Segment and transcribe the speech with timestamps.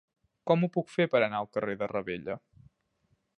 [0.51, 2.39] Com ho puc fer per anar al carrer de Ravella?